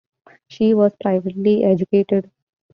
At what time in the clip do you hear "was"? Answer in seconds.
0.73-0.95